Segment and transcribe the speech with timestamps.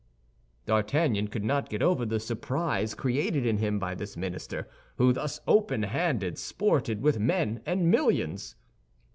[0.65, 5.39] D'Artagnan could not get over the surprise created in him by this minister, who thus
[5.47, 8.55] open handed, sported with men and millions.